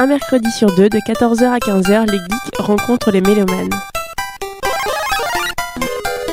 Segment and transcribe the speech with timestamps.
[0.00, 3.68] un mercredi sur deux, de 14h à 15h, les geeks rencontrent les mélomanes.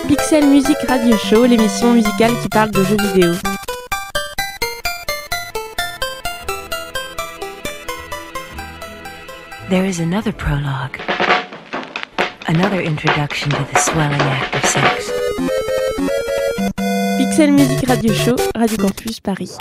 [0.07, 3.33] Pixel Music Radio Show, l'émission musicale qui parle de jeux vidéo.
[9.69, 11.01] There is another prologue.
[12.47, 15.11] Another introduction to the swelling act of sex.
[17.17, 19.57] Pixel Music Radio Show, Radio Campus Paris.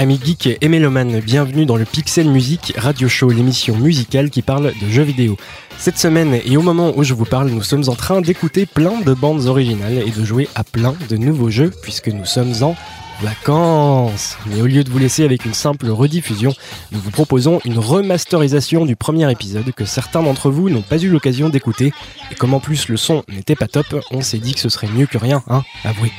[0.00, 4.72] Amis geeks et mélomanes, bienvenue dans le Pixel Music Radio Show, l'émission musicale qui parle
[4.80, 5.36] de jeux vidéo.
[5.76, 9.00] Cette semaine et au moment où je vous parle, nous sommes en train d'écouter plein
[9.00, 12.76] de bandes originales et de jouer à plein de nouveaux jeux puisque nous sommes en
[13.20, 14.38] vacances.
[14.46, 16.54] Mais au lieu de vous laisser avec une simple rediffusion,
[16.92, 21.08] nous vous proposons une remasterisation du premier épisode que certains d'entre vous n'ont pas eu
[21.08, 21.92] l'occasion d'écouter.
[22.30, 24.86] Et comme en plus le son n'était pas top, on s'est dit que ce serait
[24.86, 26.12] mieux que rien, hein, avouez.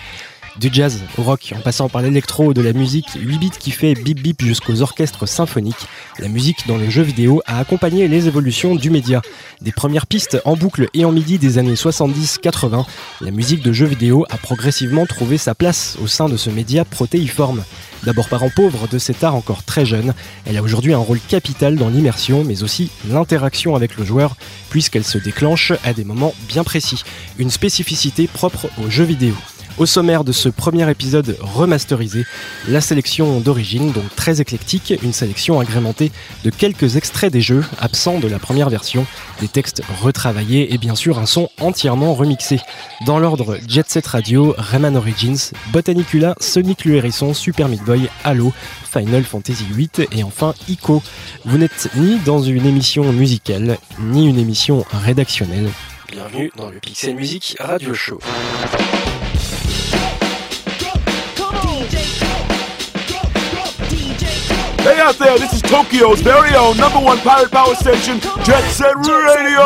[0.59, 3.93] Du jazz au rock, en passant par l'électro de la musique 8 bits qui fait
[3.93, 5.87] bip bip jusqu'aux orchestres symphoniques,
[6.19, 9.21] la musique dans le jeu vidéo a accompagné les évolutions du média.
[9.61, 12.85] Des premières pistes en boucle et en midi des années 70-80,
[13.21, 16.83] la musique de jeux vidéo a progressivement trouvé sa place au sein de ce média
[16.83, 17.63] protéiforme.
[18.03, 20.13] D'abord parent pauvre de cet art encore très jeune,
[20.45, 24.35] elle a aujourd'hui un rôle capital dans l'immersion mais aussi l'interaction avec le joueur
[24.69, 27.03] puisqu'elle se déclenche à des moments bien précis,
[27.37, 29.35] une spécificité propre aux jeux vidéo.
[29.77, 32.25] Au sommaire de ce premier épisode remasterisé,
[32.67, 36.11] la sélection d'origine, donc très éclectique, une sélection agrémentée
[36.43, 39.05] de quelques extraits des jeux absents de la première version,
[39.39, 42.59] des textes retravaillés et bien sûr un son entièrement remixé.
[43.05, 48.51] Dans l'ordre Jet Set Radio, Rayman Origins, Botanicula, Sonic le Hérisson, Super Meat Boy, Halo,
[48.91, 51.01] Final Fantasy VIII et enfin Ico.
[51.45, 55.69] Vous n'êtes ni dans une émission musicale, ni une émission rédactionnelle.
[56.11, 58.19] Bienvenue dans le Pixel Music Radio Show.
[64.99, 69.63] Out there, this is Tokyo's very own number one pirate power station, Jet Set Radio!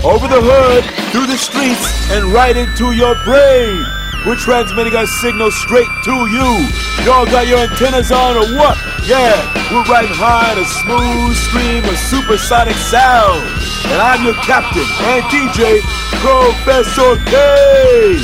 [0.00, 0.82] Over the hood,
[1.12, 3.84] through the streets, and right into your brain.
[4.24, 6.48] We're transmitting our signal straight to you.
[7.04, 8.80] Y'all got your antennas on or what?
[9.04, 9.36] Yeah,
[9.68, 13.44] we're riding high on a smooth stream of supersonic sound.
[13.92, 15.84] And I'm your captain and DJ,
[16.24, 18.16] Professor K.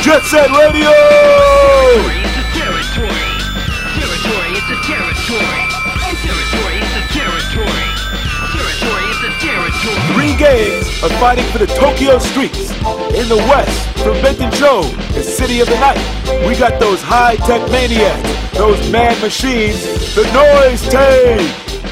[0.00, 2.31] Jet Set Radio!
[4.62, 5.62] It's a territory.
[6.22, 6.94] Territory, it's a territory.
[6.94, 7.82] It's a territory.
[8.54, 10.14] Territory, it's a territory.
[10.14, 12.70] Three gangs are fighting for the Tokyo streets.
[13.10, 15.98] In the west, from Bentonjo, the city of the night,
[16.46, 19.82] we got those high-tech maniacs, those mad machines,
[20.14, 21.42] the noise tape.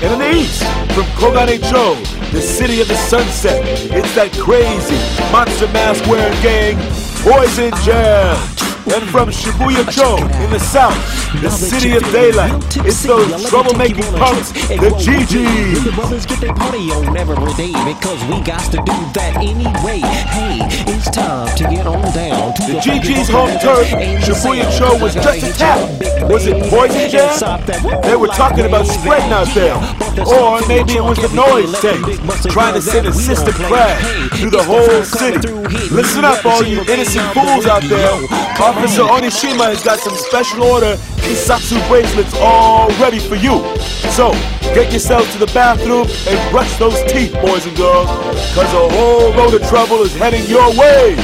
[0.00, 0.62] And in the east,
[0.94, 1.98] from Koganecho,
[2.30, 4.94] the city of the sunset, it's that crazy
[5.32, 6.76] monster mask wearing gang,
[7.18, 8.69] Poison Jam.
[8.88, 10.96] And from Shibuya-cho in the south,
[11.42, 15.84] the city of daylight, it's those troublemaking punks, the GGs.
[15.84, 20.00] The brothers get their party on every day because we got to do that anyway.
[20.32, 20.58] Hey,
[20.90, 23.86] it's time to get on down to The GG's home turf,
[24.24, 26.30] Shibuya Cho was just a tap.
[26.30, 27.60] Was it Poison Jam?
[28.02, 29.76] They were talking about spreading out there.
[30.26, 32.04] Or maybe it was the noise tape,
[32.50, 34.00] trying to send a sister crash
[34.38, 35.38] through the whole city.
[35.94, 38.20] Listen up, all you innocent fools out there.
[38.80, 43.62] Officer Onishima has got some special order Kisatsu bracelets all ready for you.
[44.16, 44.32] So,
[44.72, 48.08] get yourselves to the bathroom and brush those teeth, boys and girls,
[48.48, 51.14] because a whole load of trouble is heading your way.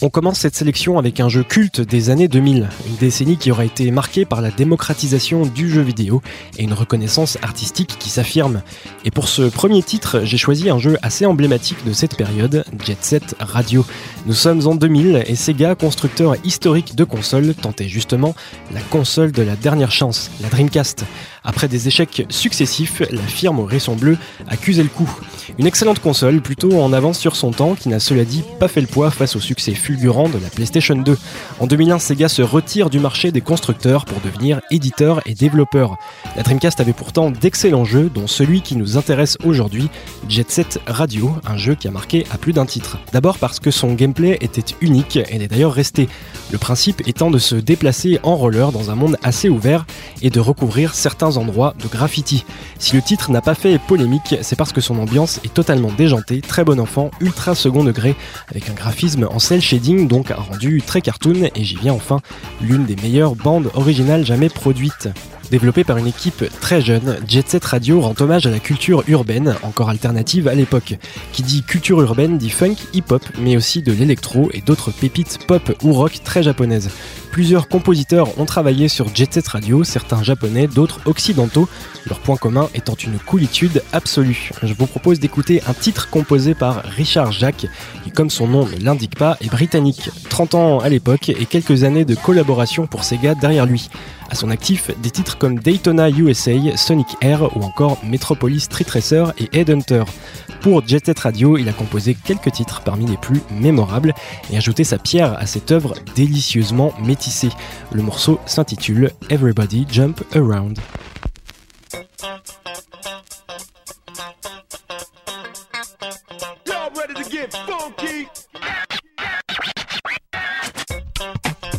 [0.00, 3.64] On commence cette sélection avec un jeu culte des années 2000, une décennie qui aura
[3.64, 6.22] été marquée par la démocratisation du jeu vidéo
[6.56, 8.62] et une reconnaissance artistique qui s'affirme.
[9.04, 13.02] Et pour ce premier titre, j'ai choisi un jeu assez emblématique de cette période, Jet
[13.02, 13.84] Set Radio.
[14.26, 18.36] Nous sommes en 2000 et Sega, constructeur historique de consoles, tentait justement
[18.72, 21.06] la console de la dernière chance, la Dreamcast.
[21.42, 24.16] Après des échecs successifs, la firme au raison bleu
[24.46, 25.10] accusait le coup.
[25.58, 28.82] Une excellente console, plutôt en avance sur son temps, qui n'a cela dit pas fait
[28.82, 31.16] le poids face au succès de la PlayStation 2.
[31.60, 35.96] En 2001, Sega se retire du marché des constructeurs pour devenir éditeur et développeur.
[36.36, 39.88] La Dreamcast avait pourtant d'excellents jeux, dont celui qui nous intéresse aujourd'hui,
[40.28, 42.98] Jet Set Radio, un jeu qui a marqué à plus d'un titre.
[43.12, 46.08] D'abord parce que son gameplay était unique et est d'ailleurs resté.
[46.52, 49.86] Le principe étant de se déplacer en roller dans un monde assez ouvert
[50.22, 52.44] et de recouvrir certains endroits de graffiti.
[52.78, 56.40] Si le titre n'a pas fait polémique, c'est parce que son ambiance est totalement déjantée,
[56.40, 58.16] très bon enfant, ultra second degré,
[58.48, 62.20] avec un graphisme en cel shading, donc rendu très cartoon, et j'y viens enfin,
[62.60, 65.08] l'une des meilleures bandes originales jamais produites.
[65.52, 69.54] Développé par une équipe très jeune, Jet Set Radio rend hommage à la culture urbaine,
[69.62, 70.96] encore alternative à l'époque.
[71.32, 75.72] Qui dit culture urbaine dit funk, hip-hop, mais aussi de l'électro et d'autres pépites pop
[75.84, 76.90] ou rock très japonaises.
[77.30, 81.68] Plusieurs compositeurs ont travaillé sur Jet Set Radio, certains japonais, d'autres occidentaux,
[82.06, 84.50] leur point commun étant une coolitude absolue.
[84.62, 87.66] Je vous propose d'écouter un titre composé par Richard Jacques,
[88.04, 90.10] qui comme son nom ne l'indique pas, est britannique.
[90.30, 93.88] 30 ans à l'époque et quelques années de collaboration pour Sega derrière lui.
[94.30, 99.32] À son actif, des titres comme Daytona USA, Sonic Air ou encore Metropolis Street Racer
[99.38, 100.04] et Headhunter.
[100.60, 104.12] Pour Jet Set Radio, il a composé quelques titres parmi les plus mémorables
[104.52, 107.50] et ajouté sa pierre à cette œuvre délicieusement métissée.
[107.90, 110.78] Le morceau s'intitule Everybody Jump Around.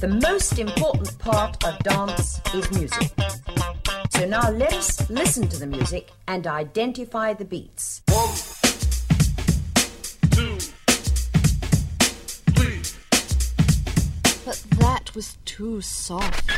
[0.01, 3.11] The most important part of dance is music.
[4.11, 8.01] So now let us listen to the music and identify the beats.
[8.09, 8.29] One,
[10.31, 10.57] two,
[14.49, 16.49] But that was too soft.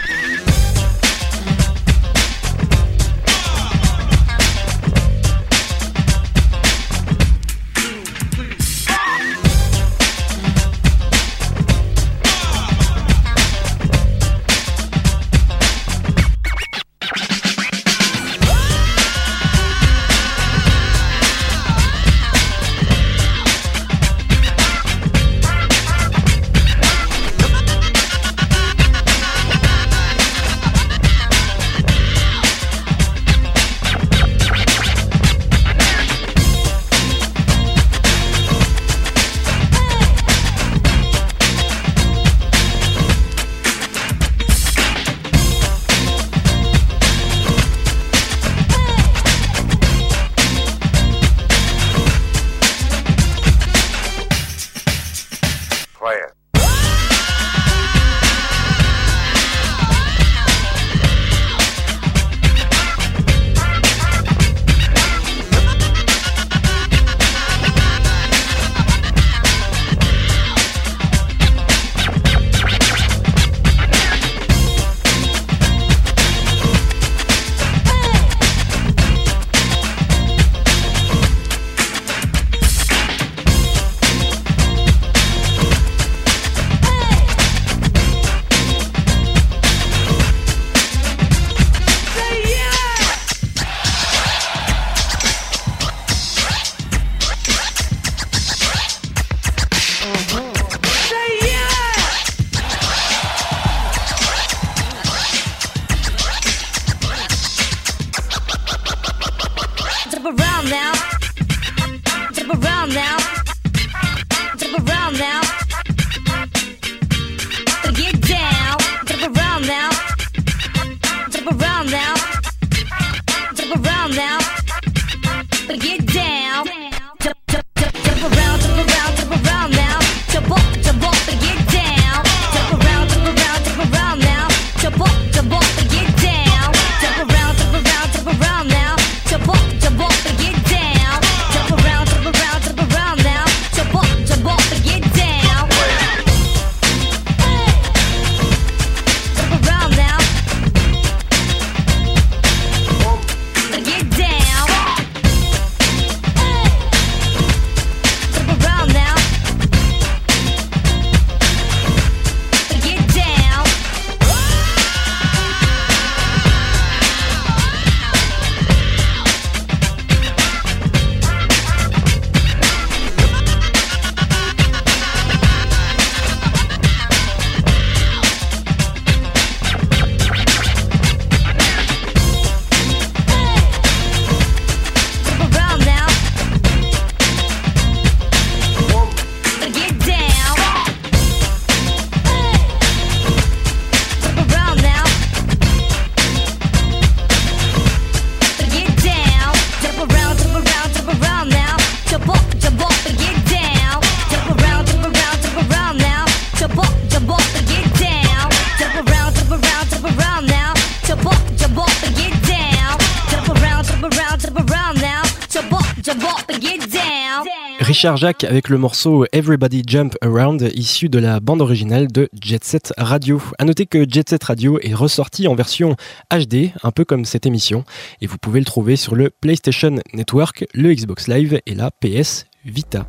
[218.02, 222.64] Richard Jacques avec le morceau Everybody Jump Around issu de la bande originale de Jet
[222.64, 223.40] Set Radio.
[223.60, 225.96] À noter que Jet Set Radio est ressorti en version
[226.32, 227.84] HD, un peu comme cette émission,
[228.20, 232.48] et vous pouvez le trouver sur le PlayStation Network, le Xbox Live et la PS
[232.66, 233.06] Vita.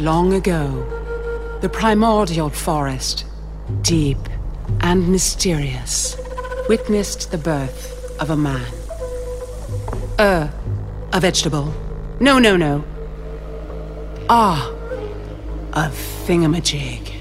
[0.00, 0.82] Long ago,
[1.60, 3.26] the primordial forest,
[3.82, 4.30] deep
[4.82, 6.16] and mysterious,
[6.70, 8.62] witnessed the birth of a man.
[10.18, 10.46] Uh,
[11.12, 11.66] a vegetable.
[12.18, 12.82] No, no, no.
[14.32, 14.72] Ah,
[15.72, 15.90] a
[16.24, 17.14] thingamajig.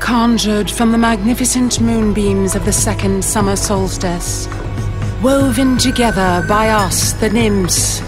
[0.00, 4.48] Conjured from the magnificent moonbeams of the second summer solstice,
[5.22, 8.00] woven together by us, the nymphs,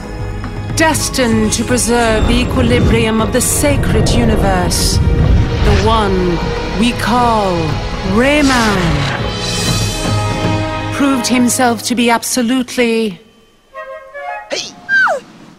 [0.74, 6.30] destined to preserve the equilibrium of the sacred universe, the one
[6.80, 7.54] we call
[8.18, 9.09] Rayman
[11.00, 13.19] proved himself to be absolutely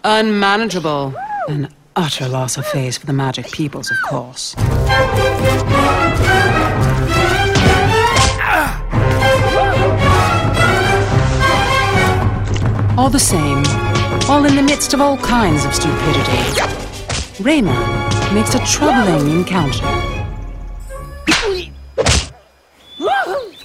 [0.03, 1.15] unmanageable.
[1.47, 4.53] An utter loss of face for the magic peoples, of course.
[12.95, 13.63] All the same,
[14.29, 16.43] all in the midst of all kinds of stupidity,
[17.41, 20.10] Rayman makes a troubling encounter.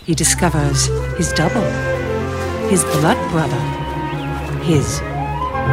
[0.07, 0.87] He discovers
[1.19, 1.69] his double,
[2.69, 3.59] his blood brother,
[4.63, 5.01] his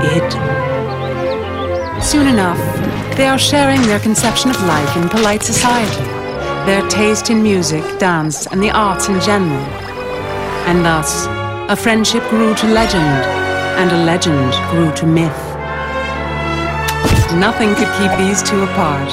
[0.02, 0.34] id.
[2.02, 2.58] Soon enough,
[3.16, 6.04] they are sharing their conception of life in polite society,
[6.66, 9.66] their taste in music, dance, and the arts in general.
[10.66, 11.28] And thus,
[11.70, 13.24] a friendship grew to legend,
[13.78, 15.44] and a legend grew to myth.
[17.36, 19.12] Nothing could keep these two apart.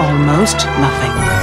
[0.00, 1.33] Almost nothing.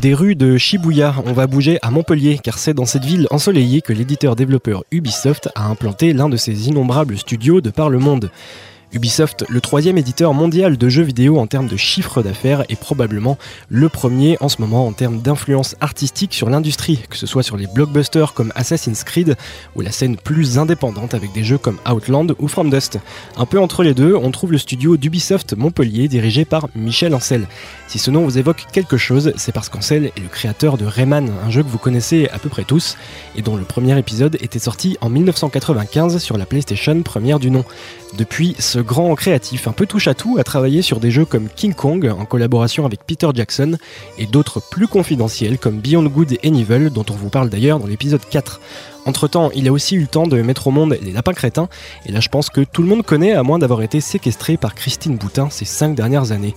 [0.00, 3.82] Des rues de Shibuya, on va bouger à Montpellier, car c'est dans cette ville ensoleillée
[3.82, 8.30] que l'éditeur-développeur Ubisoft a implanté l'un de ses innombrables studios de par le monde.
[8.92, 13.36] Ubisoft, le troisième éditeur mondial de jeux vidéo en termes de chiffre d'affaires, est probablement
[13.68, 17.58] le premier en ce moment en termes d'influence artistique sur l'industrie, que ce soit sur
[17.58, 19.36] les blockbusters comme Assassin's Creed
[19.76, 22.98] ou la scène plus indépendante avec des jeux comme Outland ou From Dust.
[23.36, 27.46] Un peu entre les deux, on trouve le studio d'Ubisoft Montpellier dirigé par Michel Ancel.
[27.88, 31.30] Si ce nom vous évoque quelque chose, c'est parce qu'Ancel est le créateur de Rayman,
[31.44, 32.96] un jeu que vous connaissez à peu près tous
[33.36, 37.64] et dont le premier épisode était sorti en 1995 sur la PlayStation première du nom.
[38.16, 41.48] Depuis, ce grand créatif un peu touche à tout a travaillé sur des jeux comme
[41.48, 43.76] King Kong en collaboration avec Peter Jackson
[44.18, 47.86] et d'autres plus confidentiels comme Beyond Good and Evil dont on vous parle d'ailleurs dans
[47.86, 48.60] l'épisode 4.
[49.06, 51.68] Entre temps, il a aussi eu le temps de mettre au monde les lapins crétins,
[52.06, 54.74] et là je pense que tout le monde connaît à moins d'avoir été séquestré par
[54.74, 56.54] Christine Boutin ces 5 dernières années.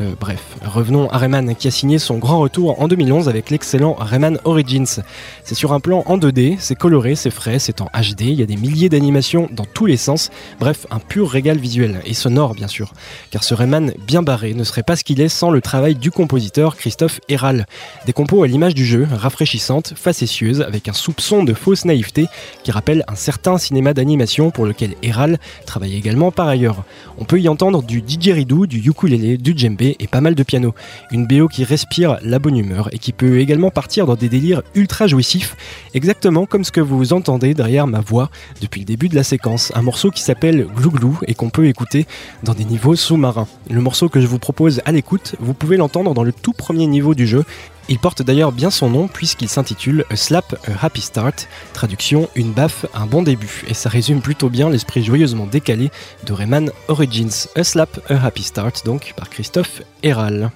[0.00, 3.94] Euh, bref, revenons à Rayman qui a signé son grand retour en 2011 avec l'excellent
[3.98, 5.02] Rayman Origins.
[5.44, 8.42] C'est sur un plan en 2D, c'est coloré, c'est frais, c'est en HD, il y
[8.42, 12.54] a des milliers d'animations dans tous les sens, bref, un pur régal visuel et sonore
[12.54, 12.92] bien sûr.
[13.30, 16.10] Car ce Rayman bien barré ne serait pas ce qu'il est sans le travail du
[16.10, 17.66] compositeur Christophe Héral.
[18.06, 22.26] Des compos à l'image du jeu, rafraîchissantes, facétieuses, avec un soupçon de fausse naïveté
[22.64, 26.84] qui rappelle un certain cinéma d'animation pour lequel Héral travaille également par ailleurs.
[27.18, 30.74] On peut y entendre du didgeridoo, du ukulélé, du djembé et pas mal de piano.
[31.10, 34.62] Une BO qui respire la bonne humeur et qui peut également partir dans des délires
[34.74, 35.56] ultra jouissifs,
[35.94, 38.30] exactement comme ce que vous entendez derrière ma voix
[38.60, 39.72] depuis le début de la séquence.
[39.74, 42.06] Un morceau qui s'appelle Glou Glou et qu'on peut écouter
[42.42, 43.48] dans des niveaux sous-marins.
[43.68, 46.86] Le morceau que je vous propose à l'écoute, vous pouvez l'entendre dans le tout premier
[46.86, 47.44] niveau du jeu
[47.88, 52.52] il porte d'ailleurs bien son nom puisqu'il s'intitule A Slap, A Happy Start, traduction une
[52.52, 55.90] baffe, un bon début, et ça résume plutôt bien l'esprit joyeusement décalé
[56.24, 57.48] de Rayman Origins.
[57.56, 60.50] A Slap, A Happy Start, donc par Christophe Héral.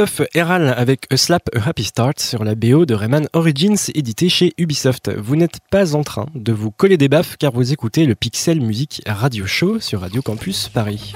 [0.00, 4.30] Christophe Herral avec A Slap A Happy Start sur la BO de Rayman Origins édité
[4.30, 5.10] chez Ubisoft.
[5.14, 8.62] Vous n'êtes pas en train de vous coller des baffes car vous écoutez le Pixel
[8.62, 11.14] Music Radio Show sur Radio Campus Paris.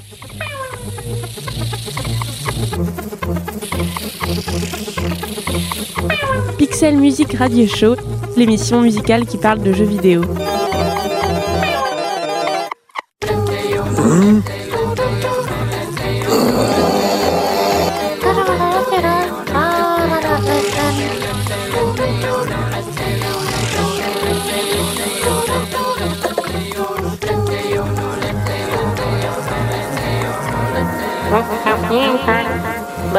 [6.58, 7.96] Pixel Music Radio Show,
[8.36, 10.24] l'émission musicale qui parle de jeux vidéo.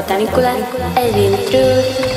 [0.06, 0.54] Botanicula
[1.02, 2.16] Edil Truth.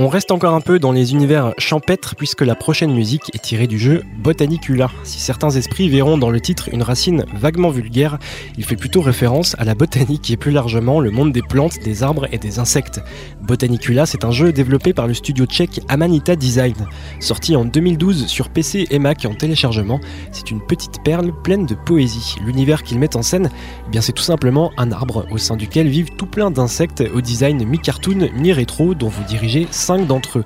[0.00, 3.66] On reste encore un peu dans les univers champêtres puisque la prochaine musique est tirée
[3.66, 4.92] du jeu Botanicula.
[5.02, 8.20] Si certains esprits verront dans le titre une racine vaguement vulgaire,
[8.56, 12.04] il fait plutôt référence à la botanique et plus largement le monde des plantes, des
[12.04, 13.00] arbres et des insectes.
[13.42, 16.76] Botanicula, c'est un jeu développé par le studio tchèque Amanita Design.
[17.18, 19.98] Sorti en 2012 sur PC et Mac en téléchargement,
[20.30, 22.36] c'est une petite perle pleine de poésie.
[22.46, 23.50] L'univers qu'il met en scène,
[23.88, 27.20] eh bien c'est tout simplement un arbre au sein duquel vivent tout plein d'insectes au
[27.20, 29.66] design mi-cartoon, mi-rétro dont vous dirigez
[30.04, 30.44] d'entre eux.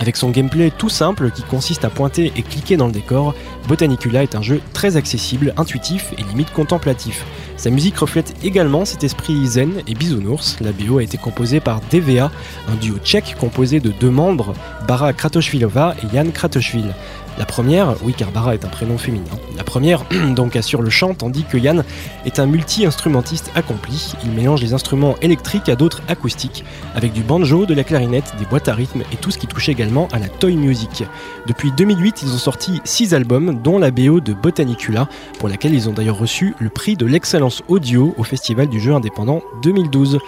[0.00, 3.34] Avec son gameplay tout simple qui consiste à pointer et cliquer dans le décor,
[3.68, 7.24] Botanicula est un jeu très accessible, intuitif et limite contemplatif.
[7.56, 10.58] Sa musique reflète également cet esprit zen et bisounours.
[10.60, 12.30] La BO a été composée par DVA,
[12.68, 14.54] un duo tchèque composé de deux membres,
[14.88, 16.92] Bara Kratochvilova et Jan Kratochvil.
[17.38, 19.24] La première, oui car Bara est un prénom féminin,
[19.56, 21.84] la première donc assure le chant tandis que Yann
[22.24, 24.12] est un multi-instrumentiste accompli.
[24.24, 28.44] Il mélange les instruments électriques à d'autres acoustiques, avec du banjo, de la clarinette, des
[28.46, 31.04] boîtes à rythme et tout ce qui touche également à la toy music.
[31.46, 35.88] Depuis 2008, ils ont sorti 6 albums, dont la BO de Botanicula, pour laquelle ils
[35.88, 40.18] ont d'ailleurs reçu le prix de l'excellence audio au Festival du jeu indépendant 2012.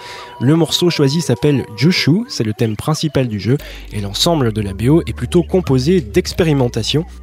[0.41, 3.57] Le morceau choisi s'appelle Jushu, c'est le thème principal du jeu,
[3.93, 6.01] et l'ensemble de la BO est plutôt composé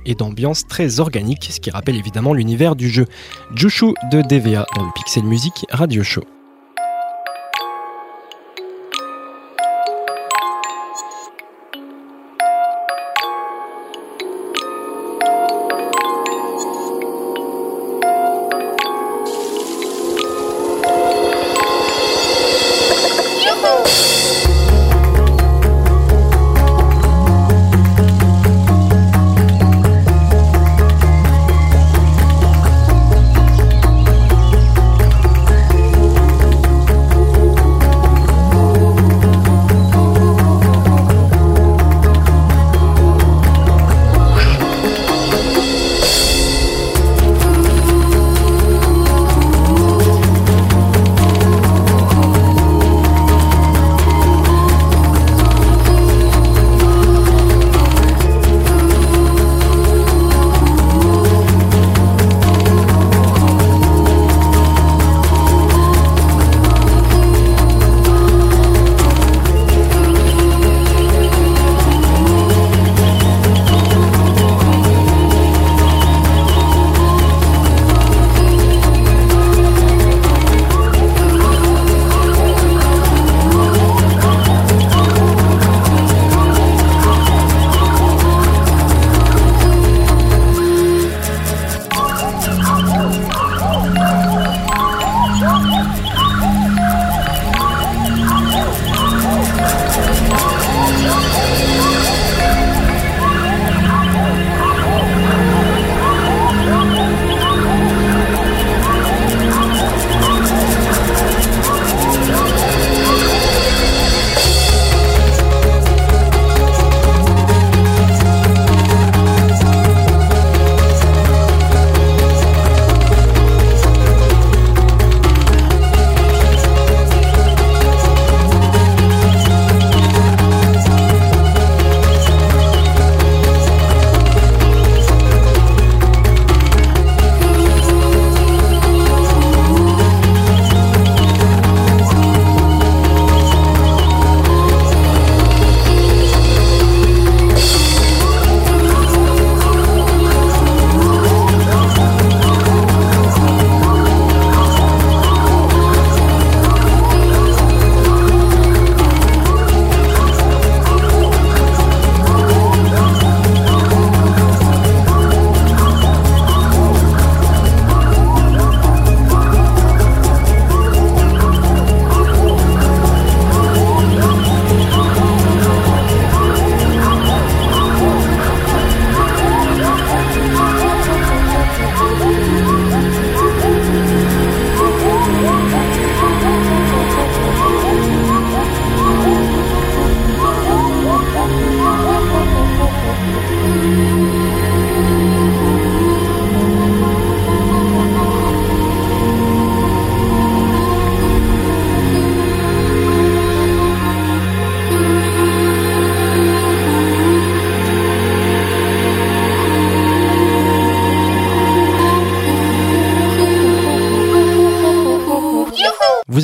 [0.05, 3.07] et d'ambiance très organique, ce qui rappelle évidemment l'univers du jeu.
[3.55, 6.34] Jushu de DVA dans le Pixel Music Radio Show.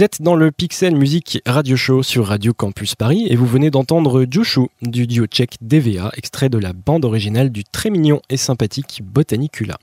[0.01, 3.71] Vous êtes dans le Pixel Music Radio Show sur Radio Campus Paris et vous venez
[3.71, 8.39] d'entendre Joshu du duo tchèque DVA, extrait de la bande originale du très mignon et
[8.39, 9.77] sympathique Botanicula.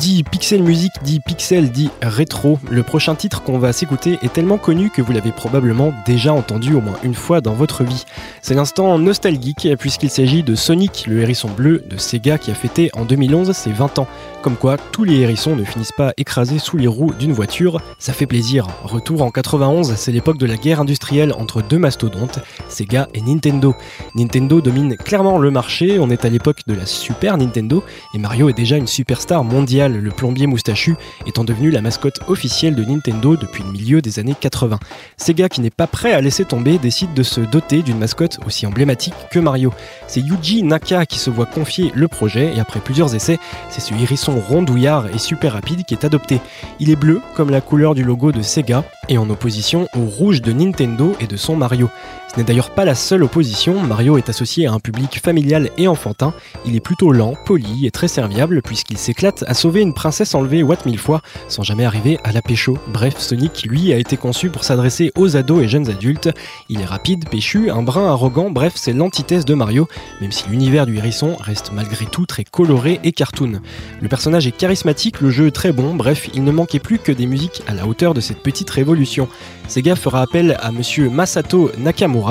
[0.00, 2.58] Dit pixel music dit pixel dit rétro.
[2.70, 6.74] Le prochain titre qu'on va s'écouter est tellement connu que vous l'avez probablement déjà entendu
[6.74, 8.04] au moins une fois dans votre vie.
[8.42, 12.90] C'est l'instant nostalgique puisqu'il s'agit de Sonic, le hérisson bleu de Sega qui a fêté
[12.94, 14.08] en 2011 ses 20 ans.
[14.42, 18.12] Comme quoi, tous les hérissons ne finissent pas écrasés sous les roues d'une voiture, ça
[18.12, 18.66] fait plaisir.
[18.82, 23.74] Retour en 91, c'est l'époque de la guerre industrielle entre deux mastodontes, Sega et Nintendo.
[24.14, 28.50] Nintendo domine clairement le marché, on est à l'époque de la Super Nintendo, et Mario
[28.50, 33.36] est déjà une superstar mondiale, le plombier moustachu étant devenu la mascotte officielle de Nintendo
[33.36, 34.78] depuis le milieu des années 80.
[35.16, 38.66] Sega, qui n'est pas prêt à laisser tomber, décide de se doter d'une mascotte aussi
[38.66, 39.72] emblématique que Mario.
[40.06, 43.94] C'est Yuji Naka qui se voit confier le projet, et après plusieurs essais, c'est ce
[43.94, 46.40] hérisson rondouillard et super rapide qui est adopté.
[46.80, 50.42] Il est bleu comme la couleur du logo de Sega et en opposition au rouge
[50.42, 51.90] de Nintendo et de son Mario.
[52.36, 56.34] N'est d'ailleurs pas la seule opposition, Mario est associé à un public familial et enfantin,
[56.66, 60.64] il est plutôt lent, poli et très serviable puisqu'il s'éclate à sauver une princesse enlevée
[60.64, 62.76] Watt mille fois sans jamais arriver à la pécho.
[62.88, 66.28] Bref, Sonic lui a été conçu pour s'adresser aux ados et jeunes adultes,
[66.68, 69.86] il est rapide, péchu, un brin arrogant, bref c'est l'antithèse de Mario,
[70.20, 73.60] même si l'univers du hérisson reste malgré tout très coloré et cartoon.
[74.00, 77.26] Le personnage est charismatique, le jeu très bon, bref il ne manquait plus que des
[77.26, 79.28] musiques à la hauteur de cette petite révolution.
[79.68, 82.23] Sega fera appel à monsieur Masato Nakamura,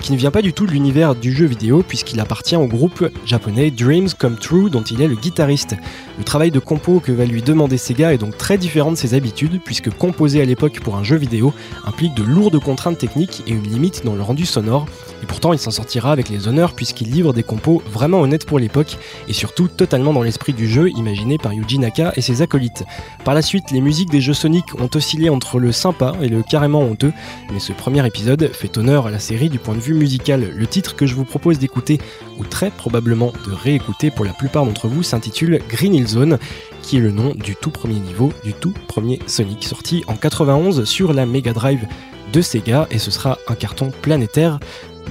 [0.00, 3.08] qui ne vient pas du tout de l'univers du jeu vidéo puisqu'il appartient au groupe
[3.24, 5.76] japonais Dreams Come True dont il est le guitariste.
[6.16, 9.14] Le travail de compo que va lui demander Sega est donc très différent de ses
[9.14, 11.52] habitudes puisque composer à l'époque pour un jeu vidéo
[11.84, 14.86] implique de lourdes contraintes techniques et une limite dans le rendu sonore.
[15.24, 18.60] Et pourtant il s'en sortira avec les honneurs puisqu'il livre des compos vraiment honnêtes pour
[18.60, 18.96] l'époque
[19.26, 22.84] et surtout totalement dans l'esprit du jeu imaginé par Yuji Naka et ses acolytes.
[23.24, 26.44] Par la suite, les musiques des jeux Sonic ont oscillé entre le sympa et le
[26.44, 27.12] carrément honteux,
[27.52, 30.52] mais ce premier épisode fait honneur à la série du point de vue musical.
[30.54, 31.98] Le titre que je vous propose d'écouter,
[32.38, 36.38] ou très probablement de réécouter pour la plupart d'entre vous, s'intitule Green Hill Zone,
[36.82, 40.84] qui est le nom du tout premier niveau du tout premier Sonic, sorti en 91
[40.84, 41.86] sur la Mega Drive
[42.32, 44.58] de Sega, et ce sera un carton planétaire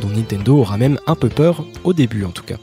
[0.01, 2.57] dont Nintendo aura même un peu peur, au début en tout cas.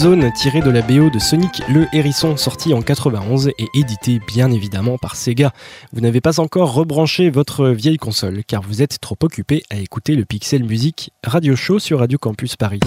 [0.00, 4.50] Zone, tiré de la BO de Sonic le Hérisson, sorti en 91 et édité bien
[4.50, 5.52] évidemment par Sega.
[5.92, 10.14] Vous n'avez pas encore rebranché votre vieille console car vous êtes trop occupé à écouter
[10.14, 12.80] le Pixel Music Radio Show sur Radio Campus Paris.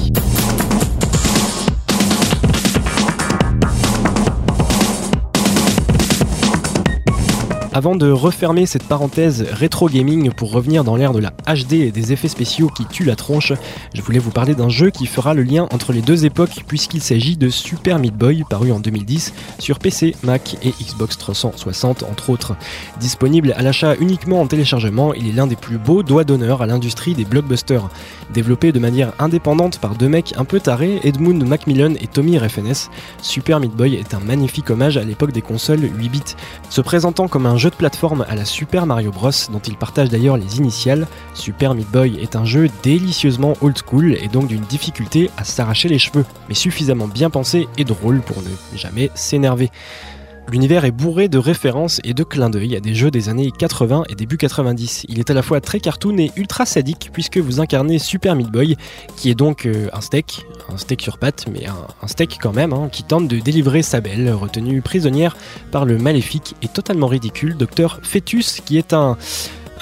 [7.76, 11.92] Avant de refermer cette parenthèse rétro gaming pour revenir dans l'ère de la HD et
[11.92, 13.52] des effets spéciaux qui tuent la tronche,
[13.96, 17.02] je voulais vous parler d'un jeu qui fera le lien entre les deux époques puisqu'il
[17.02, 22.30] s'agit de Super Meat Boy paru en 2010 sur PC, Mac et Xbox 360 entre
[22.30, 22.56] autres.
[23.00, 26.68] Disponible à l'achat uniquement en téléchargement, il est l'un des plus beaux doigts d'honneur à
[26.68, 27.90] l'industrie des blockbusters.
[28.36, 32.90] Développé de manière indépendante par deux mecs un peu tarés, Edmund Macmillan et Tommy Refenes,
[33.24, 36.36] Super Meat Boy est un magnifique hommage à l'époque des consoles 8 bits.
[36.70, 40.38] Se présentant comme un de plateforme à la Super Mario Bros, dont il partage d'ailleurs
[40.38, 41.08] les initiales.
[41.34, 45.90] Super Meat Boy est un jeu délicieusement old school et donc d'une difficulté à s'arracher
[45.90, 49.72] les cheveux, mais suffisamment bien pensé et drôle pour ne jamais s'énerver.
[50.52, 54.04] L'univers est bourré de références et de clins d'œil à des jeux des années 80
[54.10, 55.06] et début 90.
[55.10, 58.52] Il est à la fois très cartoon et ultra sadique puisque vous incarnez Super Meat
[58.52, 58.76] Boy,
[59.16, 62.74] qui est donc euh, un steak, un steak sur pattes, mais un, steak quand même,
[62.74, 65.36] hein, qui tente de délivrer sa belle, retenue prisonnière
[65.72, 69.18] par le maléfique et totalement ridicule Docteur Fetus, qui est un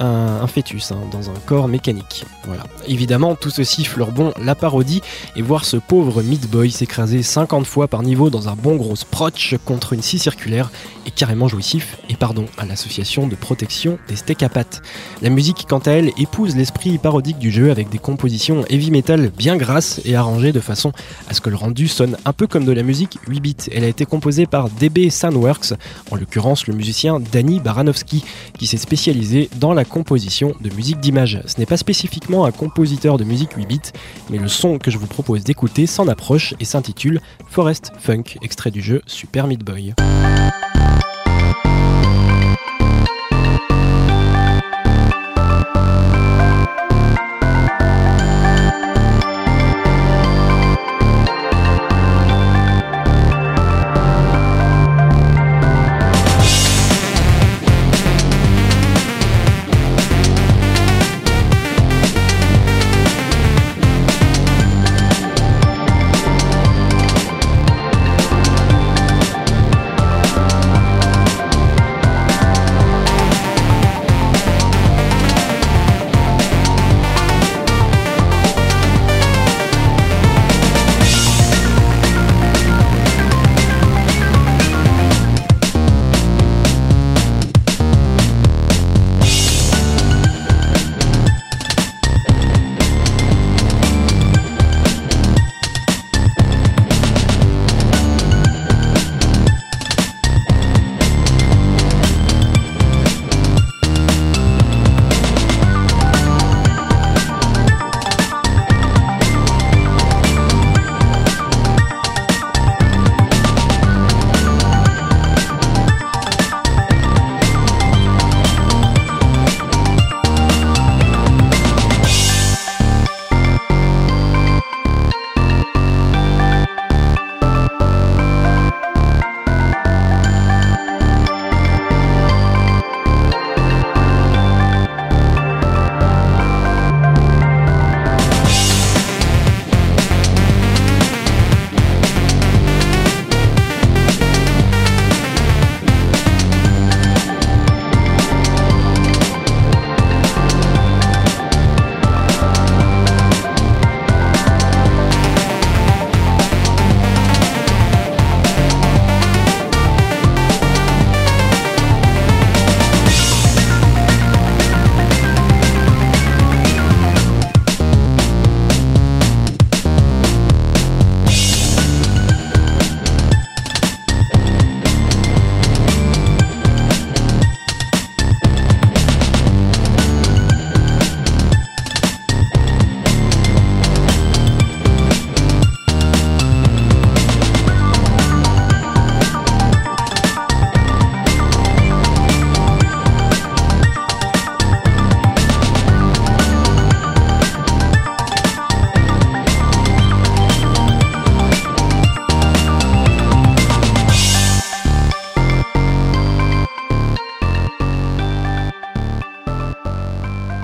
[0.01, 2.25] un, fœtus hein, dans un corps mécanique.
[2.45, 2.63] Voilà.
[2.87, 5.01] Évidemment, tout ceci fleure bon la parodie
[5.35, 8.95] et voir ce pauvre Meat Boy s'écraser 50 fois par niveau dans un bon gros
[8.95, 10.71] sprotch contre une scie circulaire
[11.05, 14.81] est carrément jouissif et pardon à l'association de protection des steaks à pattes.
[15.21, 19.31] La musique, quant à elle, épouse l'esprit parodique du jeu avec des compositions heavy metal
[19.37, 20.91] bien grasses et arrangées de façon
[21.29, 23.55] à ce que le rendu sonne un peu comme de la musique 8 bits.
[23.71, 25.73] Elle a été composée par DB Soundworks,
[26.09, 28.23] en l'occurrence le musicien Danny Baranowski,
[28.57, 31.41] qui s'est spécialisé dans la composition de musique d'image.
[31.45, 33.79] Ce n'est pas spécifiquement un compositeur de musique 8 bits,
[34.29, 38.71] mais le son que je vous propose d'écouter s'en approche et s'intitule Forest Funk, extrait
[38.71, 39.93] du jeu Super Meat Boy.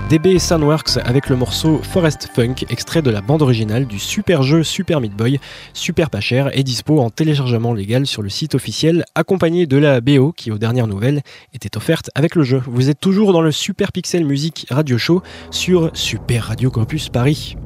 [0.10, 4.64] DB Soundworks avec le morceau Forest Funk, extrait de la bande originale du super jeu
[4.64, 5.38] Super Meat Boy,
[5.74, 10.00] super pas cher et dispo en téléchargement légal sur le site officiel, accompagné de la
[10.00, 12.62] BO qui, aux dernières nouvelles, était offerte avec le jeu.
[12.68, 17.58] Vous êtes toujours dans le Super Pixel Music Radio Show sur Super Radio Campus Paris.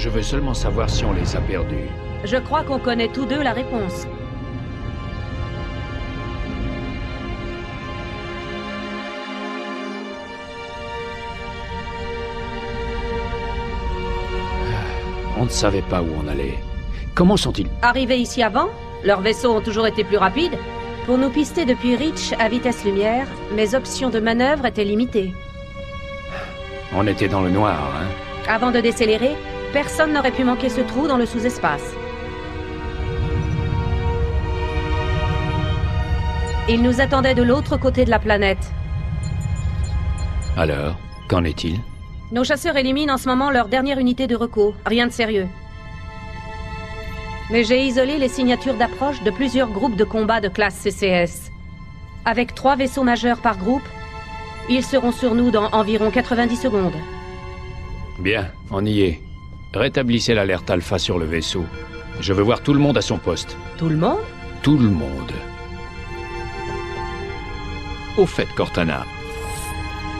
[0.00, 1.90] Je veux seulement savoir si on les a perdus.
[2.24, 4.06] Je crois qu'on connaît tous deux la réponse.
[14.72, 16.58] Ah, on ne savait pas où on allait.
[17.14, 17.68] Comment sont-ils?
[17.82, 18.70] Arrivés ici avant
[19.04, 20.56] Leurs vaisseaux ont toujours été plus rapides
[21.04, 25.34] Pour nous pister depuis Reach à vitesse lumière, mes options de manœuvre étaient limitées.
[26.96, 28.06] On était dans le noir, hein?
[28.48, 29.36] Avant de décélérer,
[29.72, 31.94] personne n'aurait pu manquer ce trou dans le sous-espace.
[36.68, 38.70] Ils nous attendaient de l'autre côté de la planète.
[40.56, 40.96] Alors,
[41.28, 41.80] qu'en est-il?
[42.32, 44.74] Nos chasseurs éliminent en ce moment leur dernière unité de recours.
[44.86, 45.48] Rien de sérieux.
[47.50, 51.50] Mais j'ai isolé les signatures d'approche de plusieurs groupes de combat de classe CCS.
[52.24, 53.88] Avec trois vaisseaux majeurs par groupe,
[54.68, 56.94] ils seront sur nous dans environ 90 secondes.
[58.20, 59.20] Bien, on y est.
[59.74, 61.64] Rétablissez l'alerte alpha sur le vaisseau.
[62.20, 63.56] Je veux voir tout le monde à son poste.
[63.78, 64.18] Tout le monde?
[64.62, 65.32] Tout le monde.
[68.18, 69.04] Au fait, Cortana,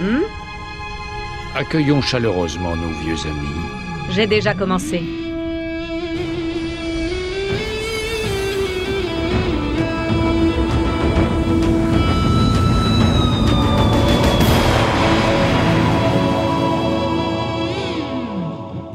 [0.00, 0.22] Hmm?
[1.54, 3.66] Accueillons chaleureusement nos vieux amis.
[4.12, 5.02] J'ai déjà commencé.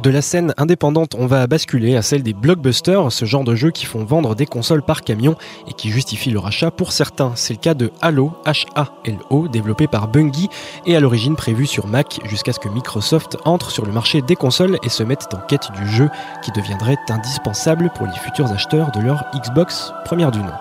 [0.06, 3.72] De la scène indépendante, on va basculer à celle des blockbusters, ce genre de jeux
[3.72, 5.36] qui font vendre des consoles par camion
[5.68, 7.32] et qui justifient leur achat pour certains.
[7.34, 10.48] C'est le cas de Halo, H-A-L-O, développé par Bungie
[10.86, 14.36] et à l'origine prévu sur Mac jusqu'à ce que Microsoft entre sur le marché des
[14.36, 16.08] consoles et se mette en quête du jeu
[16.44, 20.54] qui deviendrait indispensable pour les futurs acheteurs de leur Xbox première du nom.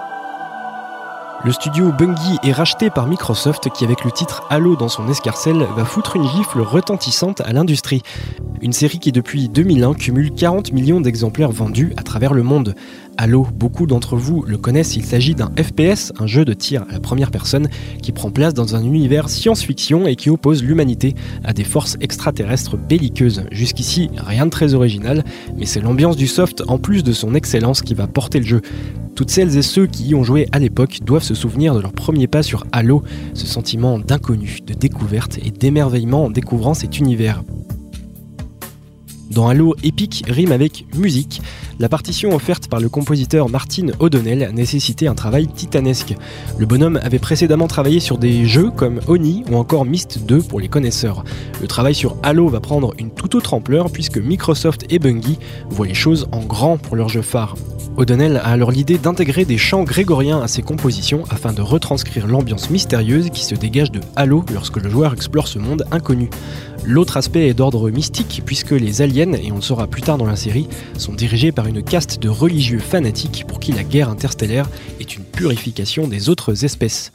[1.45, 5.66] Le studio Bungie est racheté par Microsoft qui avec le titre Halo dans son escarcelle
[5.76, 8.01] va foutre une gifle retentissante à l'industrie.
[8.62, 12.74] Une série qui depuis 2001 cumule 40 millions d'exemplaires vendus à travers le monde.
[13.16, 16.92] Halo, beaucoup d'entre vous le connaissent, il s'agit d'un FPS, un jeu de tir à
[16.94, 17.68] la première personne,
[18.02, 22.76] qui prend place dans un univers science-fiction et qui oppose l'humanité à des forces extraterrestres
[22.76, 23.44] belliqueuses.
[23.52, 25.22] Jusqu'ici, rien de très original,
[25.56, 28.62] mais c'est l'ambiance du soft en plus de son excellence qui va porter le jeu.
[29.14, 31.92] Toutes celles et ceux qui y ont joué à l'époque doivent se souvenir de leur
[31.92, 33.04] premier pas sur Halo,
[33.34, 37.44] ce sentiment d'inconnu, de découverte et d'émerveillement en découvrant cet univers.
[39.35, 41.43] Dans Halo, Epic rime avec musique.
[41.80, 46.14] La partition offerte par le compositeur Martin O'Donnell nécessitait un travail titanesque.
[46.57, 50.61] Le bonhomme avait précédemment travaillé sur des jeux comme Oni ou encore Myst 2 pour
[50.61, 51.24] les connaisseurs.
[51.61, 55.89] Le travail sur Halo va prendre une toute autre ampleur puisque Microsoft et Bungie voient
[55.89, 57.57] les choses en grand pour leur jeu phare.
[57.97, 62.70] O'Donnell a alors l'idée d'intégrer des chants grégoriens à ses compositions afin de retranscrire l'ambiance
[62.70, 66.28] mystérieuse qui se dégage de Halo lorsque le joueur explore ce monde inconnu.
[66.87, 70.26] L'autre aspect est d'ordre mystique puisque les aliens, et on le saura plus tard dans
[70.26, 70.68] la série,
[70.99, 74.68] sont dirigés par une caste de religieux fanatiques pour qui la guerre interstellaire
[75.01, 77.11] est une purification des autres espèces.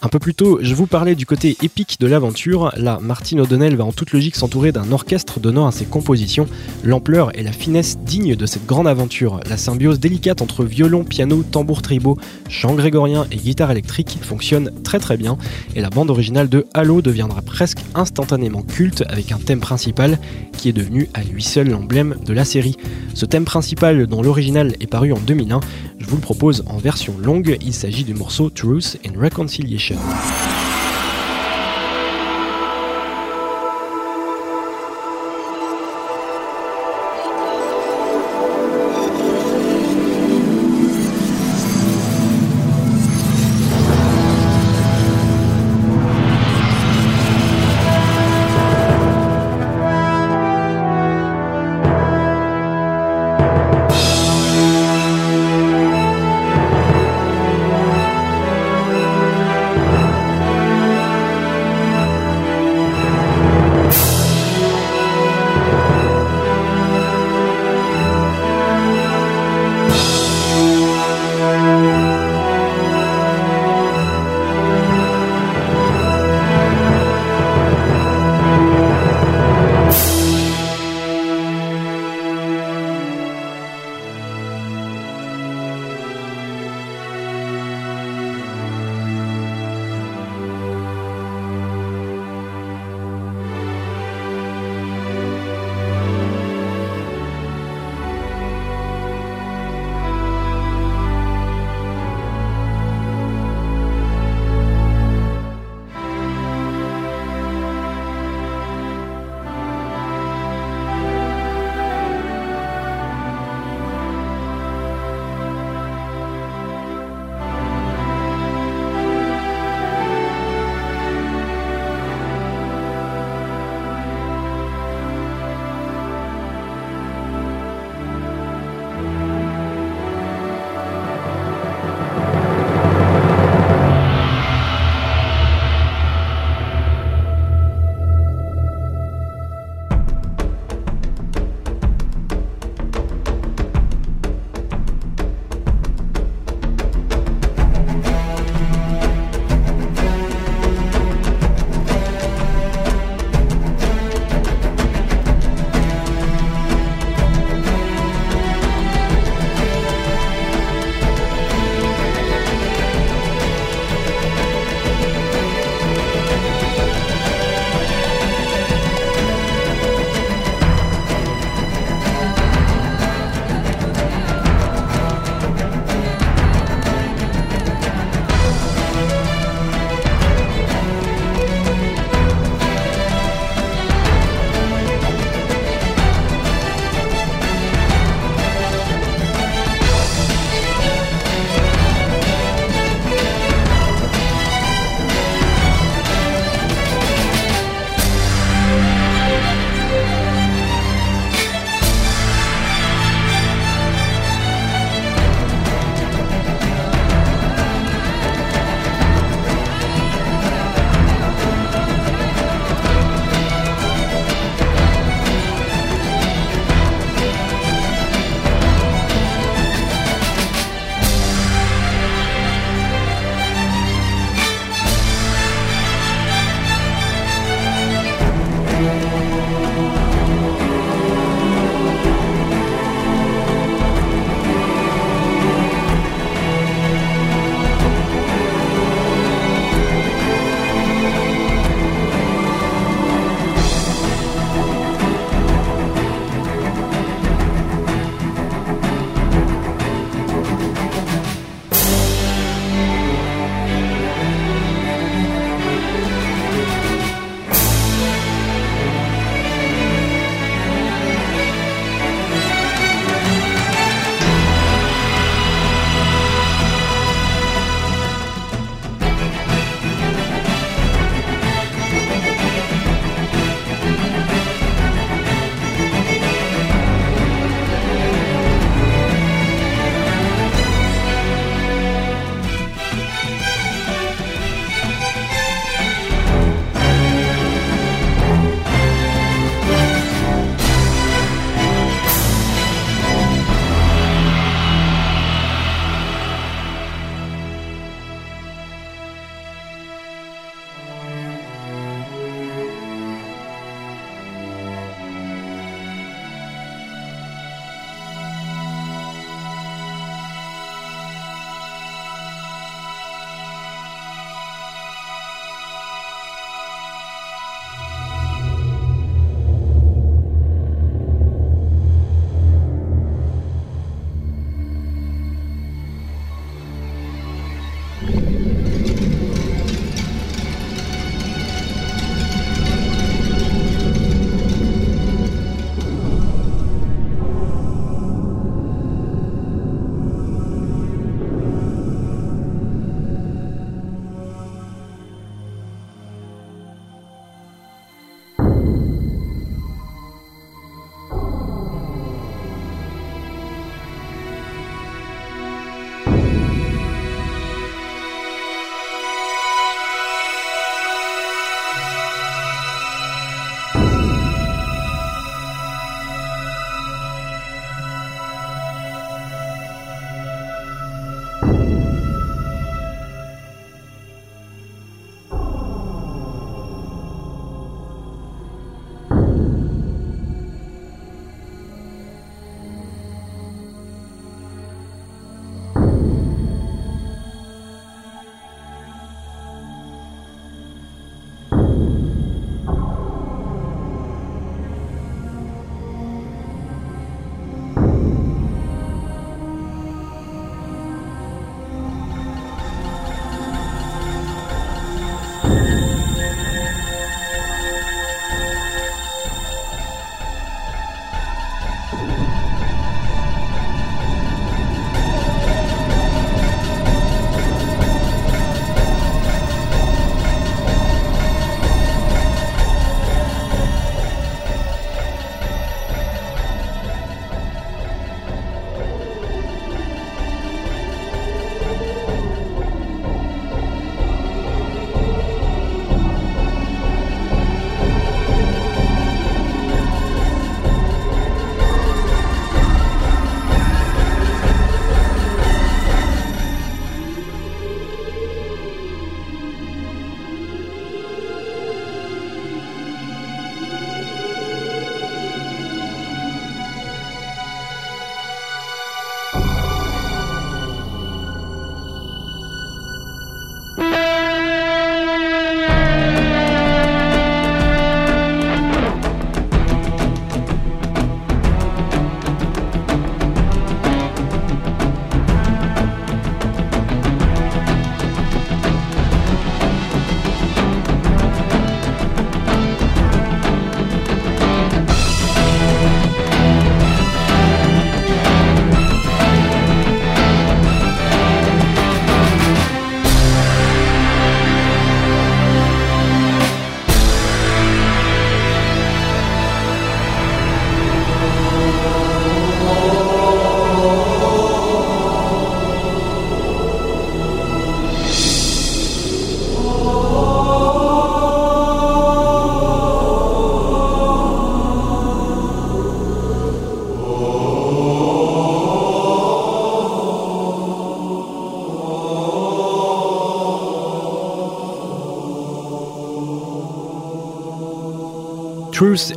[0.00, 2.70] Un peu plus tôt, je vous parlais du côté épique de l'aventure.
[2.76, 6.46] Là, Martin O'Donnell va en toute logique s'entourer d'un orchestre donnant à ses compositions
[6.84, 9.40] l'ampleur et la finesse dignes de cette grande aventure.
[9.50, 12.16] La symbiose délicate entre violon, piano, tambour tribaux,
[12.48, 15.36] chant grégorien et guitare électrique fonctionne très très bien
[15.74, 20.20] et la bande originale de Halo deviendra presque instantanément culte avec un thème principal
[20.52, 22.76] qui est devenu à lui seul l'emblème de la série.
[23.14, 25.58] Ce thème principal dont l'original est paru en 2001,
[25.98, 29.87] je vous le propose en version longue, il s'agit du morceau Truth and Reconciliation.
[29.90, 30.57] Nation.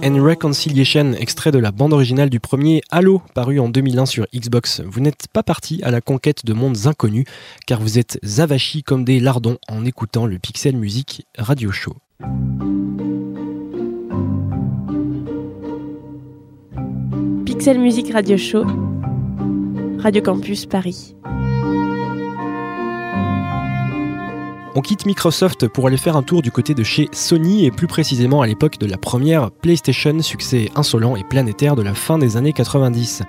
[0.03, 4.81] And Reconciliation, extrait de la bande originale du premier Halo, paru en 2001 sur Xbox.
[4.85, 7.25] Vous n'êtes pas parti à la conquête de mondes inconnus,
[7.65, 11.95] car vous êtes avachis comme des lardons en écoutant le Pixel Music Radio Show.
[17.45, 18.65] Pixel Music Radio Show,
[19.97, 21.15] Radio Campus Paris.
[24.73, 27.87] On quitte Microsoft pour aller faire un tour du côté de chez Sony et plus
[27.87, 32.37] précisément à l'époque de la première PlayStation, succès insolent et planétaire de la fin des
[32.37, 33.23] années 90.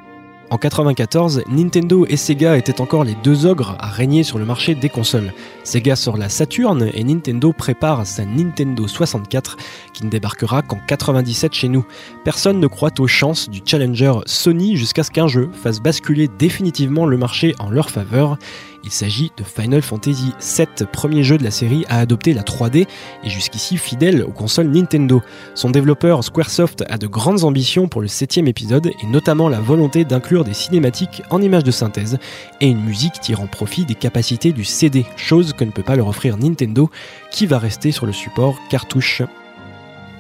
[0.50, 4.76] En 94, Nintendo et Sega étaient encore les deux ogres à régner sur le marché
[4.76, 5.32] des consoles.
[5.64, 9.56] Sega sort la Saturn et Nintendo prépare sa Nintendo 64
[9.94, 11.86] qui ne débarquera qu'en 97 chez nous.
[12.22, 17.06] Personne ne croit aux chances du challenger Sony jusqu'à ce qu'un jeu fasse basculer définitivement
[17.06, 18.38] le marché en leur faveur
[18.84, 22.86] il s'agit de Final Fantasy VII, premier jeu de la série à adopter la 3D
[23.24, 25.22] et jusqu'ici fidèle aux consoles Nintendo.
[25.54, 30.04] Son développeur Squaresoft a de grandes ambitions pour le septième épisode et notamment la volonté
[30.04, 32.18] d'inclure des cinématiques en images de synthèse
[32.60, 36.08] et une musique tirant profit des capacités du CD, chose que ne peut pas leur
[36.08, 36.90] offrir Nintendo
[37.30, 39.22] qui va rester sur le support cartouche.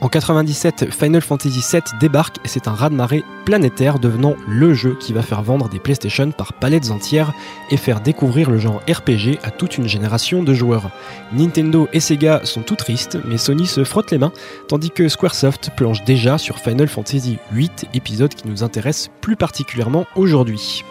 [0.02, 5.12] En 97, Final Fantasy VII débarque et c'est un raz-de-marée planétaire devenant le jeu qui
[5.12, 7.32] va faire vendre des PlayStation par palettes entières
[7.70, 10.90] et faire découvrir le genre RPG à toute une génération de joueurs.
[11.32, 14.32] Nintendo et Sega sont tout tristes, mais Sony se frotte les mains,
[14.66, 20.06] tandis que Squaresoft planche déjà sur Final Fantasy VIII, épisode qui nous intéresse plus particulièrement
[20.16, 20.82] aujourd'hui.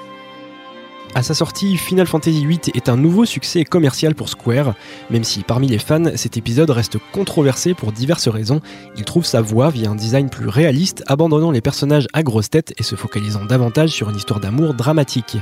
[1.14, 4.76] À sa sortie, Final Fantasy VIII est un nouveau succès commercial pour Square,
[5.10, 8.62] même si parmi les fans, cet épisode reste controversé pour diverses raisons.
[8.96, 12.74] Il trouve sa voie via un design plus réaliste, abandonnant les personnages à grosse tête
[12.78, 15.38] et se focalisant davantage sur une histoire d'amour dramatique.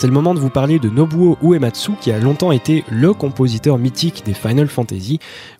[0.00, 3.78] C'est le moment de vous parler de Nobuo Uematsu qui a longtemps été le compositeur
[3.78, 5.18] mythique des Final Fantasy.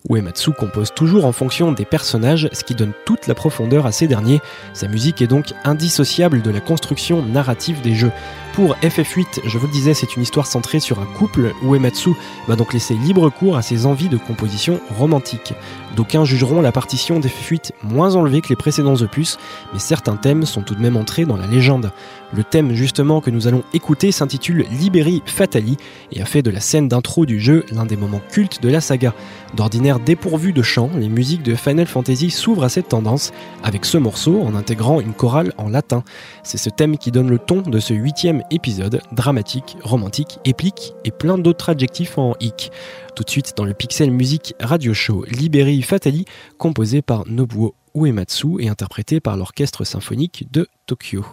[0.09, 4.07] Uematsu compose toujours en fonction des personnages, ce qui donne toute la profondeur à ces
[4.07, 4.39] derniers.
[4.71, 8.13] Sa musique est donc indissociable de la construction narrative des jeux.
[8.53, 11.53] Pour FF8, je vous le disais, c'est une histoire centrée sur un couple.
[11.61, 12.11] Uematsu
[12.47, 15.53] va donc laisser libre cours à ses envies de composition romantique.
[15.99, 19.37] D'aucuns jugeront la partition d'FF8 moins enlevée que les précédents opus,
[19.73, 21.91] mais certains thèmes sont tout de même entrés dans la légende.
[22.31, 25.75] Le thème justement que nous allons écouter s'intitule Liberi Fatali
[26.13, 28.79] et a fait de la scène d'intro du jeu l'un des moments cultes de la
[28.79, 29.13] saga.
[29.55, 33.31] D'ordinaire dépourvu de chant, les musiques de Final Fantasy s'ouvrent à cette tendance
[33.63, 36.03] avec ce morceau en intégrant une chorale en latin.
[36.43, 41.11] C'est ce thème qui donne le ton de ce huitième épisode, dramatique, romantique, épique et
[41.11, 42.71] plein d'autres adjectifs en hic.
[43.15, 46.25] Tout de suite dans le Pixel Music Radio Show Liberi Fatali,
[46.57, 51.25] composé par Nobuo Uematsu et interprété par l'Orchestre Symphonique de Tokyo.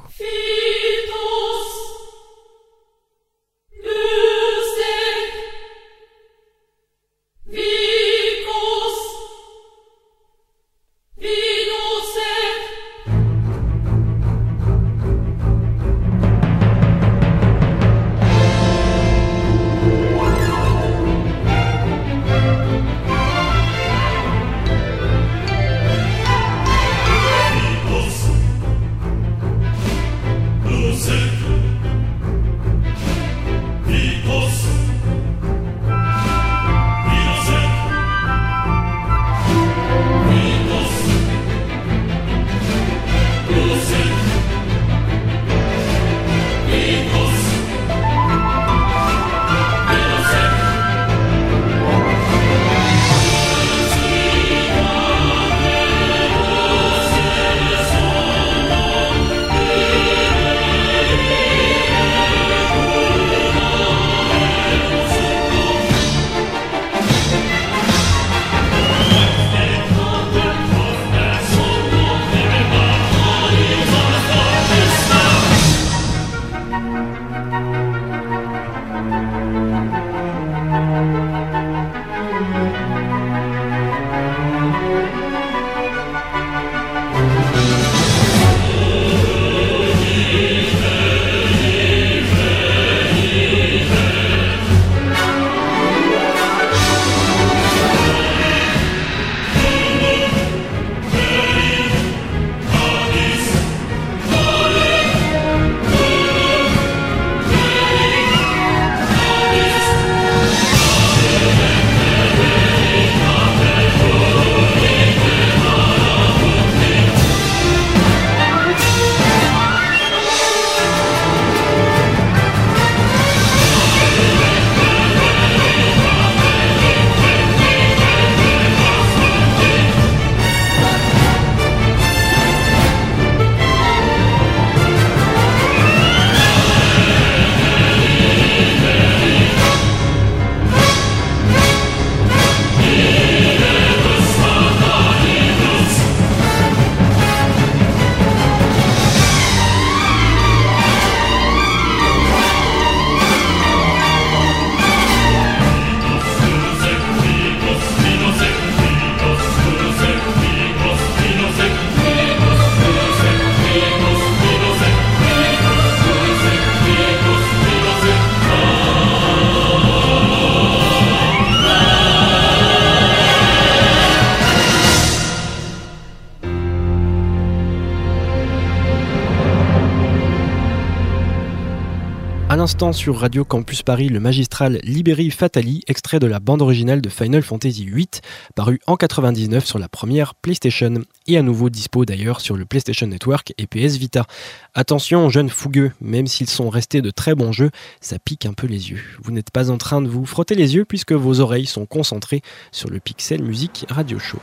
[182.76, 187.08] l'instant sur Radio Campus Paris, le magistral Liberi Fatali, extrait de la bande originale de
[187.08, 188.08] Final Fantasy VIII,
[188.56, 190.96] paru en 99 sur la première PlayStation,
[191.28, 194.26] et à nouveau dispo d'ailleurs sur le PlayStation Network et PS Vita.
[194.74, 197.72] Attention, jeunes fougueux, même s'ils sont restés de très bons jeux,
[198.02, 199.04] ça pique un peu les yeux.
[199.24, 202.42] Vous n'êtes pas en train de vous frotter les yeux puisque vos oreilles sont concentrées
[202.72, 204.40] sur le Pixel Music Radio Show.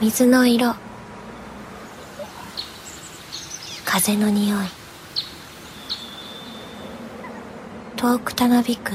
[0.00, 0.76] 水の色
[3.84, 4.81] 風の匂い
[8.03, 8.91] 遠くたなびく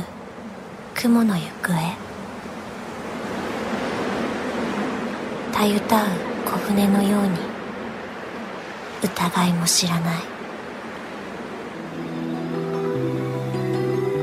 [0.95, 1.97] 雲の行方。
[5.51, 6.07] たゆたう
[6.45, 7.29] 小舟のように
[9.03, 10.21] 疑いも知らない。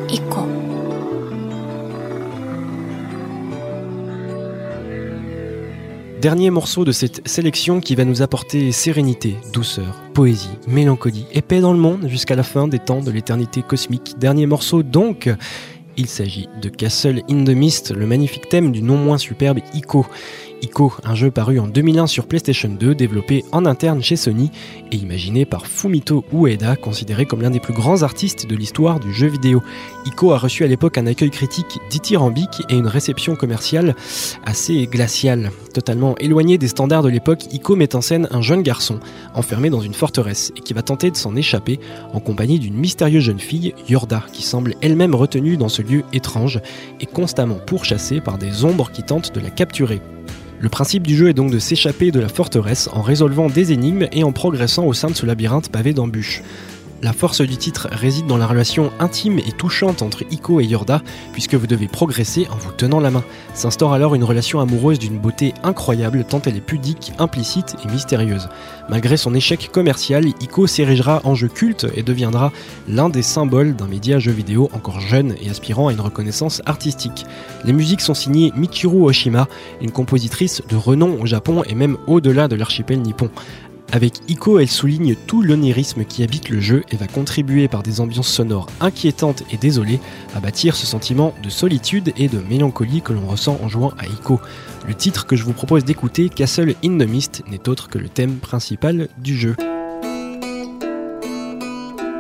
[0.08, 0.65] 以降
[6.26, 11.72] Dernier morceau de cette sélection qui va nous apporter sérénité, douceur, poésie, mélancolie, épais dans
[11.72, 14.16] le monde jusqu'à la fin des temps de l'éternité cosmique.
[14.18, 15.30] Dernier morceau donc,
[15.98, 20.08] il s'agit de Castle in the Mist, le magnifique thème du non moins superbe Ico.
[20.62, 24.52] Ico, un jeu paru en 2001 sur PlayStation 2, développé en interne chez Sony
[24.92, 29.14] et imaginé par Fumito Ueda, considéré comme l'un des plus grands artistes de l'histoire du
[29.14, 29.62] jeu vidéo.
[30.06, 33.96] Ico a reçu à l'époque un accueil critique dithyrambique et une réception commerciale
[34.46, 35.52] assez glaciale.
[35.74, 39.00] Totalement éloigné des standards de l'époque, Ico met en scène un jeune garçon
[39.34, 41.80] enfermé dans une forteresse et qui va tenter de s'en échapper
[42.14, 46.60] en compagnie d'une mystérieuse jeune fille, Yorda, qui semble elle-même retenue dans ce lieu étrange
[47.02, 50.02] et constamment pourchassée par des ombres qui tentent de la capturer.
[50.60, 54.08] Le principe du jeu est donc de s'échapper de la forteresse en résolvant des énigmes
[54.12, 56.44] et en progressant au sein de ce labyrinthe pavé d'embûches.
[57.02, 61.02] La force du titre réside dans la relation intime et touchante entre Iko et Yorda,
[61.34, 63.24] puisque vous devez progresser en vous tenant la main.
[63.54, 68.48] S'instaure alors une relation amoureuse d'une beauté incroyable, tant elle est pudique, implicite et mystérieuse.
[68.90, 72.52] Malgré son échec commercial, Iko s'érigera en jeu culte et deviendra
[72.88, 77.26] l'un des symboles d'un média jeu vidéo encore jeune et aspirant à une reconnaissance artistique.
[77.66, 79.48] Les musiques sont signées Michiru Oshima,
[79.82, 83.30] une compositrice de renom au Japon et même au-delà de l'archipel nippon.
[83.92, 88.02] Avec Ico, elle souligne tout l'onirisme qui habite le jeu et va contribuer par des
[88.02, 90.00] ambiances sonores inquiétantes et désolées
[90.36, 94.06] à bâtir ce sentiment de solitude et de mélancolie que l'on ressent en jouant à
[94.06, 94.42] Ico.
[94.88, 98.10] Le titre que je vous propose d'écouter, Castle in the Mist, n'est autre que le
[98.10, 99.56] thème principal du jeu.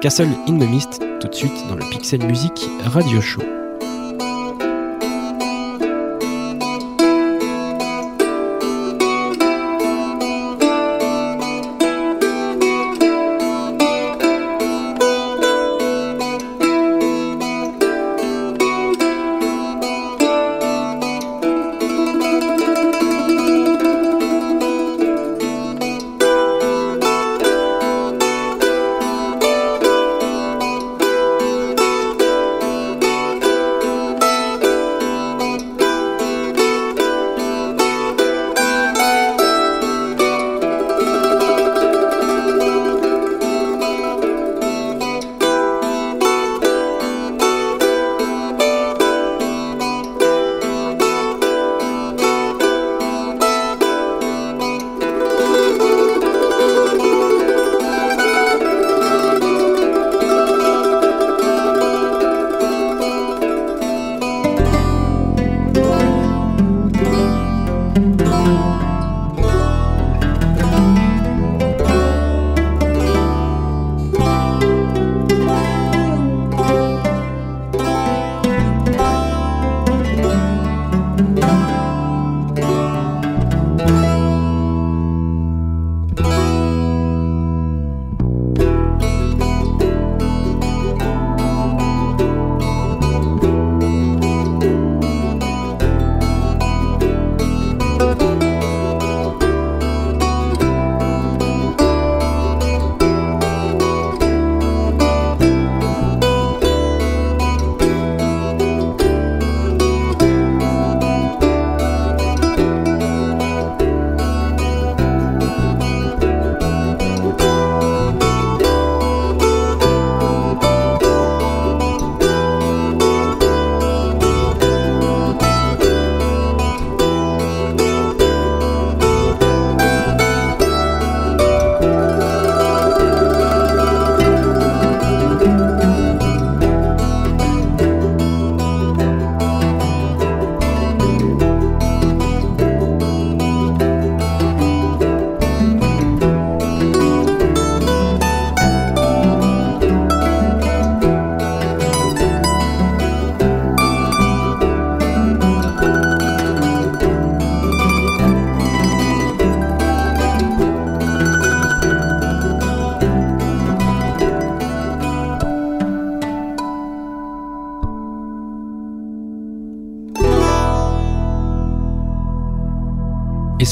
[0.01, 3.41] Castle in the Mist, tout de suite dans le Pixel Music Radio Show.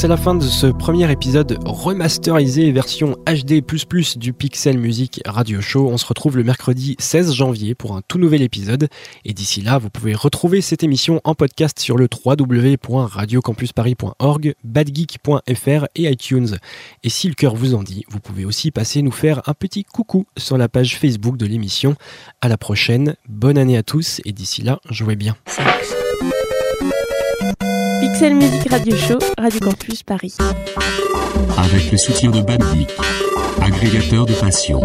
[0.04, 3.64] C'est la fin de ce premier épisode remasterisé version HD++
[4.18, 5.88] du Pixel Music Radio Show.
[5.88, 8.90] On se retrouve le mercredi 16 janvier pour un tout nouvel épisode.
[9.24, 16.12] Et d'ici là, vous pouvez retrouver cette émission en podcast sur le www.radiocampusparis.org, badgeek.fr et
[16.12, 16.58] iTunes.
[17.04, 19.86] Et si le cœur vous en dit, vous pouvez aussi passer nous faire un petit
[19.86, 21.96] coucou sur la page Facebook de l'émission.
[22.42, 25.38] À la prochaine, bonne année à tous et d'ici là, jouez bien.
[28.24, 30.38] Pixel Music Radio Show, Radio Campus Paris.
[31.58, 32.90] Avec le soutien de Geek,
[33.62, 34.80] agrégateur de passion.